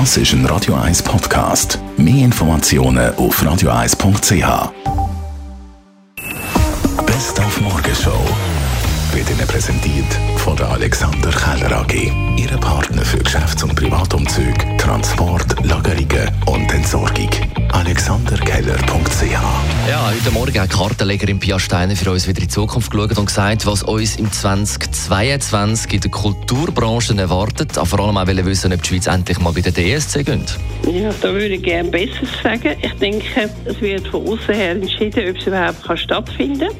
[0.00, 1.78] Das ist ein Radio 1 Podcast.
[1.96, 4.72] Mehr Informationen auf radio1.ch.
[7.06, 8.18] Best auf Morgenshow
[9.12, 12.10] wird Ihnen präsentiert von der Alexander Keller AG.
[12.36, 12.83] Ihre Partner
[20.24, 23.66] heute Morgen hat Kartenlegerin Pia Steiner für uns wieder in die Zukunft geschaut und gesagt,
[23.66, 27.76] was uns im 2022 in der Kulturbranche erwartet.
[27.76, 30.56] Aber vor allem auch wissen, ob die Schweiz endlich mal bei der DSC geht.
[30.90, 32.74] Ja, da würde ich gerne Besseres sagen.
[32.80, 36.76] Ich denke, es wird von außen her entschieden, ob es überhaupt kann stattfinden kann.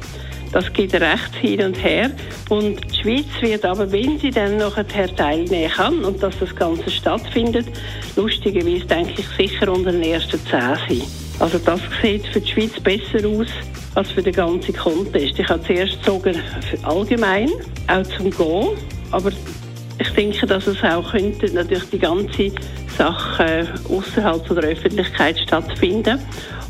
[0.52, 2.12] Das geht rechts hin und her.
[2.48, 6.90] Und die Schweiz wird aber, wenn sie dann nachher teilnehmen kann und dass das Ganze
[6.90, 7.66] stattfindet,
[8.16, 11.23] lustigerweise denke ich sicher unter den ersten zehn sein.
[11.38, 13.48] Also das sieht für die Schweiz besser aus
[13.94, 15.38] als für den ganzen Contest.
[15.38, 16.34] Ich habe zuerst sogar
[16.82, 17.50] allgemein,
[17.86, 18.68] auch zum Gehen,
[19.10, 19.30] aber
[19.98, 22.50] ich denke, dass es auch könnte natürlich die ganze
[22.96, 26.18] Sache außerhalb der Öffentlichkeit stattfinden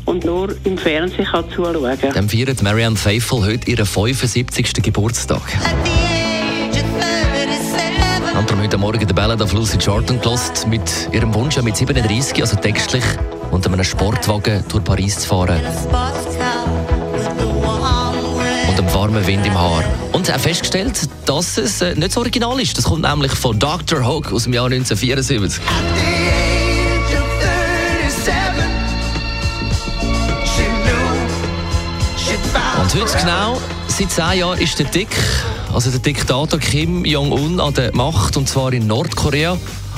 [0.05, 1.97] und nur im Fernsehen kann zuschauen.
[2.13, 4.73] Dann feiert Marianne Faithful heute ihren 75.
[4.83, 5.41] Geburtstag.
[8.33, 12.57] Darum heute Morgen der Ballad of Lucy Jordan gelost mit ihrem Wunsch, mit 37, also
[12.57, 13.03] textlich,
[13.51, 15.59] unter einem Sportwagen durch Paris zu fahren.
[18.67, 19.83] Und einem warmen Wind im Haar.
[20.11, 22.77] Und er festgestellt, dass es äh, nicht so original ist.
[22.77, 24.05] Das kommt nämlich von Dr.
[24.05, 25.61] Hook aus dem Jahr 1974.
[32.81, 35.09] Und heute genau, seit zehn Jahren ist der Dick,
[35.75, 39.57] also der Diktator Kim Jong-un an der Macht, und zwar in Nordkorea.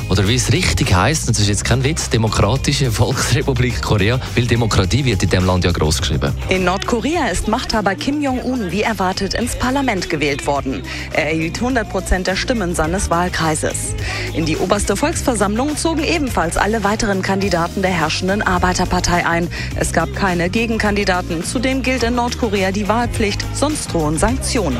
[0.10, 5.06] Oder wie es richtig heißt, das ist jetzt kein Witz, Demokratische Volksrepublik Korea, weil Demokratie
[5.06, 6.34] wird in dem Land ja groß geschrieben.
[6.50, 10.82] In Nordkorea ist Machthaber Kim Jong-un wie erwartet ins Parlament gewählt worden.
[11.14, 13.94] Er erhielt 100 Prozent der Stimmen seines Wahlkreises.
[14.34, 19.48] In die oberste Volksversammlung zogen ebenfalls alle weiteren Kandidaten der herrschenden Arbeiterpartei ein.
[19.76, 21.44] Es gab keine Gegenkandidaten.
[21.44, 24.80] Zudem gilt in Nordkorea die Wahlpflicht, sonst drohen Sanktionen.